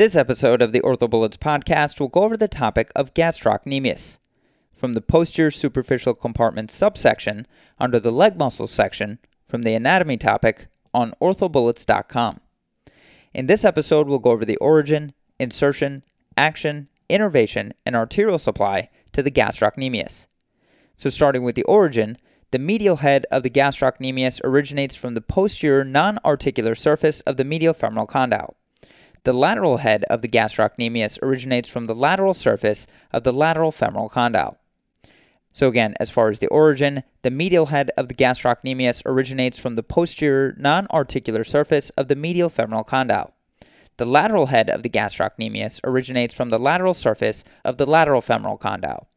This 0.00 0.16
episode 0.16 0.62
of 0.62 0.72
the 0.72 0.80
OrthoBullets 0.80 1.36
podcast 1.36 2.00
will 2.00 2.08
go 2.08 2.22
over 2.22 2.34
the 2.34 2.48
topic 2.48 2.90
of 2.96 3.12
gastrocnemius. 3.12 4.16
From 4.72 4.94
the 4.94 5.02
posterior 5.02 5.50
superficial 5.50 6.14
compartment 6.14 6.70
subsection 6.70 7.46
under 7.78 8.00
the 8.00 8.10
leg 8.10 8.38
muscles 8.38 8.70
section 8.70 9.18
from 9.46 9.60
the 9.60 9.74
anatomy 9.74 10.16
topic 10.16 10.68
on 10.94 11.12
orthobullets.com. 11.20 12.40
In 13.34 13.44
this 13.44 13.62
episode, 13.62 14.08
we'll 14.08 14.20
go 14.20 14.30
over 14.30 14.46
the 14.46 14.56
origin, 14.56 15.12
insertion, 15.38 16.02
action, 16.34 16.88
innervation, 17.10 17.74
and 17.84 17.94
arterial 17.94 18.38
supply 18.38 18.88
to 19.12 19.22
the 19.22 19.30
gastrocnemius. 19.30 20.28
So, 20.96 21.10
starting 21.10 21.42
with 21.42 21.56
the 21.56 21.64
origin, 21.64 22.16
the 22.52 22.58
medial 22.58 22.96
head 22.96 23.26
of 23.30 23.42
the 23.42 23.50
gastrocnemius 23.50 24.40
originates 24.44 24.96
from 24.96 25.12
the 25.12 25.20
posterior 25.20 25.84
non 25.84 26.18
articular 26.24 26.74
surface 26.74 27.20
of 27.20 27.36
the 27.36 27.44
medial 27.44 27.74
femoral 27.74 28.06
condyle. 28.06 28.56
The 29.24 29.32
lateral 29.34 29.78
head 29.78 30.04
of 30.04 30.22
the 30.22 30.28
gastrocnemius 30.28 31.18
originates 31.22 31.68
from 31.68 31.86
the 31.86 31.94
lateral 31.94 32.32
surface 32.32 32.86
of 33.12 33.22
the 33.22 33.32
lateral 33.32 33.70
femoral 33.70 34.08
condyle. 34.08 34.56
So, 35.52 35.68
again, 35.68 35.94
as 36.00 36.10
far 36.10 36.30
as 36.30 36.38
the 36.38 36.46
origin, 36.46 37.02
the 37.22 37.30
medial 37.30 37.66
head 37.66 37.90
of 37.98 38.08
the 38.08 38.14
gastrocnemius 38.14 39.02
originates 39.04 39.58
from 39.58 39.74
the 39.74 39.82
posterior 39.82 40.54
non 40.56 40.86
articular 40.90 41.44
surface 41.44 41.90
of 41.90 42.08
the 42.08 42.16
medial 42.16 42.48
femoral 42.48 42.84
condyle. 42.84 43.34
The 43.98 44.06
lateral 44.06 44.46
head 44.46 44.70
of 44.70 44.82
the 44.82 44.88
gastrocnemius 44.88 45.80
originates 45.84 46.32
from 46.32 46.48
the 46.48 46.58
lateral 46.58 46.94
surface 46.94 47.44
of 47.64 47.76
the 47.76 47.84
lateral 47.84 48.22
femoral 48.22 48.56
condyle. 48.56 49.09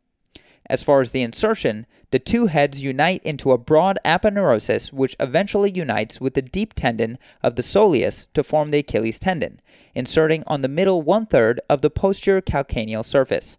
As 0.68 0.82
far 0.82 1.02
as 1.02 1.12
the 1.12 1.22
insertion, 1.22 1.86
the 2.12 2.20
two 2.20 2.46
heads 2.46 2.82
unite 2.82 3.22
into 3.24 3.52
a 3.52 3.58
broad 3.58 4.00
aponeurosis 4.06 4.94
which 4.94 5.16
eventually 5.20 5.70
unites 5.70 6.22
with 6.22 6.36
the 6.36 6.42
deep 6.42 6.74
tendon 6.74 7.18
of 7.42 7.56
the 7.56 7.64
soleus 7.64 8.28
to 8.34 8.44
form 8.44 8.72
the 8.72 8.80
Achilles 8.80 9.20
tendon, 9.20 9.60
inserting 9.94 10.44
on 10.48 10.62
the 10.62 10.68
middle 10.68 11.02
one 11.02 11.26
third 11.26 11.60
of 11.70 11.82
the 11.82 11.90
posterior 11.90 12.42
calcaneal 12.42 13.04
surface. 13.04 13.58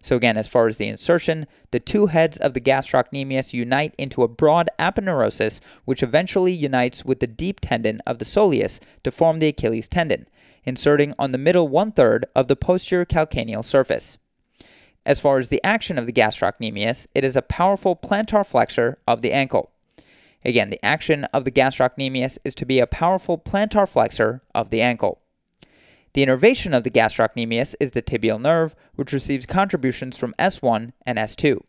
So, 0.00 0.14
again, 0.14 0.36
as 0.36 0.46
far 0.46 0.68
as 0.68 0.76
the 0.76 0.86
insertion, 0.86 1.46
the 1.72 1.80
two 1.80 2.06
heads 2.06 2.36
of 2.36 2.54
the 2.54 2.60
gastrocnemius 2.60 3.52
unite 3.52 3.94
into 3.98 4.22
a 4.22 4.28
broad 4.28 4.70
aponeurosis, 4.78 5.60
which 5.86 6.04
eventually 6.04 6.52
unites 6.52 7.04
with 7.04 7.18
the 7.18 7.26
deep 7.26 7.58
tendon 7.60 8.00
of 8.06 8.18
the 8.20 8.24
soleus 8.24 8.78
to 9.02 9.10
form 9.10 9.40
the 9.40 9.48
Achilles 9.48 9.88
tendon, 9.88 10.28
inserting 10.64 11.14
on 11.18 11.32
the 11.32 11.38
middle 11.38 11.66
one 11.66 11.90
third 11.90 12.26
of 12.36 12.46
the 12.46 12.54
posterior 12.54 13.04
calcaneal 13.04 13.64
surface. 13.64 14.18
As 15.08 15.18
far 15.18 15.38
as 15.38 15.48
the 15.48 15.64
action 15.64 15.96
of 15.96 16.04
the 16.04 16.12
gastrocnemius, 16.12 17.06
it 17.14 17.24
is 17.24 17.34
a 17.34 17.40
powerful 17.40 17.96
plantar 17.96 18.44
flexor 18.44 18.98
of 19.08 19.22
the 19.22 19.32
ankle. 19.32 19.70
Again, 20.44 20.68
the 20.68 20.84
action 20.84 21.24
of 21.32 21.46
the 21.46 21.50
gastrocnemius 21.50 22.36
is 22.44 22.54
to 22.56 22.66
be 22.66 22.78
a 22.78 22.86
powerful 22.86 23.38
plantar 23.38 23.88
flexor 23.88 24.42
of 24.54 24.68
the 24.68 24.82
ankle. 24.82 25.22
The 26.12 26.22
innervation 26.22 26.74
of 26.74 26.84
the 26.84 26.90
gastrocnemius 26.90 27.74
is 27.80 27.92
the 27.92 28.02
tibial 28.02 28.38
nerve, 28.38 28.76
which 28.96 29.14
receives 29.14 29.46
contributions 29.46 30.18
from 30.18 30.34
S1 30.38 30.92
and 31.06 31.16
S2. 31.16 31.62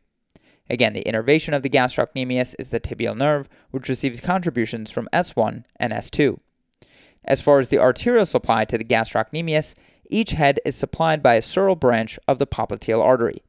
Again, 0.70 0.92
the 0.92 1.08
innervation 1.08 1.54
of 1.54 1.64
the 1.64 1.70
gastrocnemius 1.70 2.56
is 2.60 2.72
the 2.72 2.82
tibial 2.82 3.16
nerve, 3.16 3.48
which 3.72 3.88
receives 3.88 4.20
contributions 4.20 4.92
from 4.92 5.08
S1 5.14 5.64
and 5.78 5.94
S2. 5.94 6.40
As 7.24 7.42
far 7.42 7.60
as 7.60 7.70
the 7.70 7.80
arterial 7.80 8.26
supply 8.26 8.66
to 8.66 8.78
the 8.78 8.84
gastrocnemius, 8.84 9.76
each 10.10 10.32
head 10.32 10.60
is 10.66 10.76
supplied 10.76 11.24
by 11.24 11.36
a 11.36 11.42
sural 11.42 11.80
branch 11.80 12.20
of 12.28 12.40
the 12.40 12.48
popliteal 12.48 13.02
artery. 13.02 13.44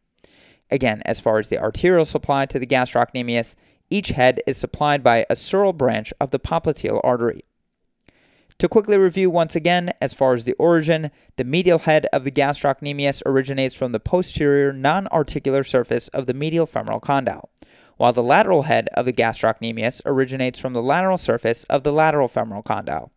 Again, 0.70 1.02
as 1.04 1.18
far 1.18 1.38
as 1.38 1.48
the 1.48 1.58
arterial 1.58 2.04
supply 2.04 2.46
to 2.46 2.58
the 2.58 2.66
gastrocnemius, 2.66 3.56
each 3.88 4.08
head 4.08 4.40
is 4.46 4.56
supplied 4.56 5.02
by 5.02 5.26
a 5.28 5.34
sural 5.34 5.76
branch 5.76 6.12
of 6.20 6.30
the 6.30 6.38
popliteal 6.38 7.00
artery. 7.02 7.44
To 8.58 8.68
quickly 8.68 8.98
review 8.98 9.30
once 9.30 9.56
again, 9.56 9.90
as 10.02 10.12
far 10.12 10.34
as 10.34 10.44
the 10.44 10.52
origin, 10.52 11.10
the 11.36 11.44
medial 11.44 11.78
head 11.78 12.06
of 12.12 12.24
the 12.24 12.30
gastrocnemius 12.30 13.22
originates 13.24 13.74
from 13.74 13.92
the 13.92 13.98
posterior 13.98 14.70
non 14.72 15.08
articular 15.08 15.64
surface 15.64 16.08
of 16.08 16.26
the 16.26 16.34
medial 16.34 16.66
femoral 16.66 17.00
condyle, 17.00 17.48
while 17.96 18.12
the 18.12 18.22
lateral 18.22 18.62
head 18.62 18.88
of 18.92 19.06
the 19.06 19.14
gastrocnemius 19.14 20.02
originates 20.04 20.58
from 20.58 20.74
the 20.74 20.82
lateral 20.82 21.16
surface 21.16 21.64
of 21.64 21.84
the 21.84 21.92
lateral 21.92 22.28
femoral 22.28 22.62
condyle. 22.62 23.10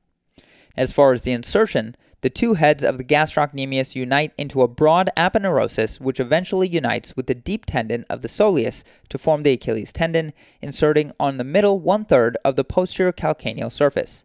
As 0.78 0.94
far 0.94 1.12
as 1.12 1.24
the 1.24 1.34
insertion, 1.34 1.98
the 2.24 2.30
two 2.30 2.54
heads 2.54 2.86
of 2.86 2.98
the 2.98 3.04
gastrocnemius 3.04 3.96
unite 3.96 4.32
into 4.38 4.62
a 4.62 4.68
broad 4.68 5.10
aponeurosis, 5.18 6.00
which 6.00 6.22
eventually 6.22 6.70
unites 6.70 7.18
with 7.18 7.28
the 7.28 7.36
deep 7.36 7.66
tendon 7.66 8.06
of 8.10 8.22
the 8.22 8.30
soleus 8.30 8.86
to 9.10 9.18
form 9.18 9.44
the 9.44 9.52
Achilles 9.52 9.92
tendon, 9.92 10.32
inserting 10.62 11.12
on 11.20 11.36
the 11.36 11.44
middle 11.44 11.82
one 11.82 12.06
third 12.06 12.38
of 12.46 12.56
the 12.56 12.64
posterior 12.64 13.12
calcaneal 13.12 13.70
surface. 13.70 14.24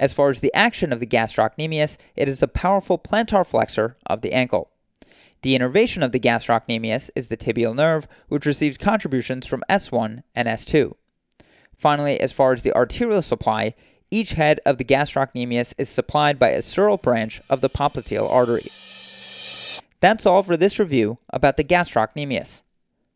As 0.00 0.12
far 0.12 0.28
as 0.28 0.40
the 0.40 0.52
action 0.54 0.92
of 0.92 0.98
the 0.98 1.06
gastrocnemius, 1.06 1.98
it 2.16 2.28
is 2.28 2.42
a 2.42 2.48
powerful 2.48 2.98
plantar 2.98 3.46
flexor 3.46 3.96
of 4.06 4.22
the 4.22 4.32
ankle. 4.32 4.72
The 5.42 5.54
innervation 5.54 6.02
of 6.02 6.10
the 6.10 6.18
gastrocnemius 6.18 7.10
is 7.14 7.28
the 7.28 7.36
tibial 7.36 7.76
nerve, 7.76 8.08
which 8.26 8.44
receives 8.44 8.76
contributions 8.76 9.46
from 9.46 9.62
S1 9.70 10.24
and 10.34 10.48
S2. 10.48 10.94
Finally, 11.76 12.18
as 12.18 12.32
far 12.32 12.52
as 12.52 12.62
the 12.62 12.74
arterial 12.74 13.22
supply, 13.22 13.74
each 14.14 14.34
head 14.34 14.60
of 14.64 14.78
the 14.78 14.84
gastrocnemius 14.84 15.74
is 15.76 15.88
supplied 15.88 16.38
by 16.38 16.50
a 16.50 16.58
sural 16.58 17.00
branch 17.00 17.40
of 17.50 17.60
the 17.60 17.68
popliteal 17.68 18.30
artery. 18.30 18.70
That's 19.98 20.24
all 20.24 20.44
for 20.44 20.56
this 20.56 20.78
review 20.78 21.18
about 21.30 21.56
the 21.56 21.64
gastrocnemius. 21.64 22.62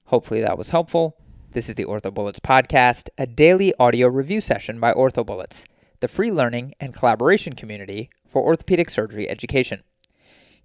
Hopefully 0.07 0.41
that 0.41 0.59
was 0.59 0.71
helpful. 0.71 1.17
This 1.53 1.69
is 1.69 1.77
the 1.77 1.85
OrthoBullets 1.85 2.41
podcast, 2.41 3.11
a 3.17 3.27
daily 3.27 3.73
audio 3.79 4.09
review 4.09 4.41
session 4.41 4.81
by 4.81 4.93
OrthoBullets 4.93 5.65
the 6.01 6.09
free 6.09 6.31
learning 6.31 6.75
and 6.79 6.95
collaboration 6.95 7.55
community 7.55 8.09
for 8.29 8.43
orthopedic 8.45 8.89
surgery 8.89 9.29
education. 9.29 9.83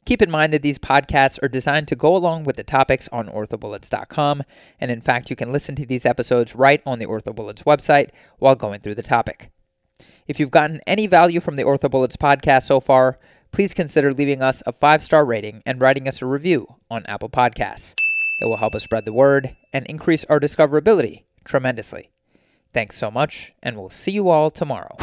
Keep 0.06 0.22
in 0.22 0.30
mind 0.30 0.54
that 0.54 0.62
these 0.62 0.78
podcasts 0.78 1.42
are 1.42 1.48
designed 1.48 1.88
to 1.88 1.96
go 1.96 2.16
along 2.16 2.44
with 2.44 2.56
the 2.56 2.64
topics 2.64 3.08
on 3.12 3.30
orthobullets.com, 3.30 4.44
and 4.80 4.92
in 4.92 5.02
fact, 5.02 5.30
you 5.30 5.36
can 5.36 5.52
listen 5.52 5.76
to 5.76 5.86
these 5.86 6.06
episodes 6.06 6.56
right 6.56 6.82
on 6.86 7.00
the 7.00 7.06
OrthoBullets 7.06 7.64
website 7.64 8.10
while 8.38 8.56
going 8.56 8.82
through 8.82 8.96
the 8.96 9.02
topic. 9.04 9.50
If 10.28 10.40
you've 10.40 10.52
gotten 10.52 10.82
any 10.88 11.08
value 11.08 11.40
from 11.40 11.56
the 11.56 11.64
OrthoBullets 11.64 12.18
podcast 12.18 12.64
so 12.64 12.80
far, 12.80 13.18
please 13.52 13.74
consider 13.74 14.14
leaving 14.14 14.42
us 14.42 14.64
a 14.66 14.74
five 14.74 15.04
star 15.04 15.26
rating 15.26 15.62
and 15.66 15.82
writing 15.82 16.08
us 16.08 16.22
a 16.22 16.26
review 16.26 16.68
on 16.90 17.06
Apple 17.06 17.30
Podcasts. 17.30 17.94
It 18.42 18.46
will 18.46 18.58
help 18.58 18.76
us 18.76 18.84
spread 18.84 19.06
the 19.06 19.14
word 19.14 19.56
and 19.72 19.86
increase 19.88 20.26
our 20.26 20.40
discoverability 20.40 21.24
tremendously. 21.46 22.10
Thanks 22.74 22.98
so 22.98 23.12
much, 23.12 23.54
and 23.62 23.78
we'll 23.78 23.90
see 23.90 24.12
you 24.12 24.30
all 24.30 24.50
tomorrow. 24.50 24.98